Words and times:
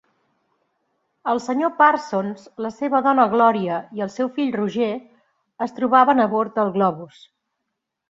El 1.33 1.41
senyor 1.47 1.71
Parsons, 1.81 2.47
la 2.67 2.73
seva 2.79 3.03
dona 3.09 3.27
Gloria 3.35 3.79
i 4.01 4.05
el 4.09 4.13
seu 4.17 4.35
fill 4.41 4.53
Roger 4.59 4.91
es 5.69 5.81
trobaven 5.81 6.27
a 6.29 6.31
bord 6.37 6.61
del 6.61 6.77
globus. 6.83 7.25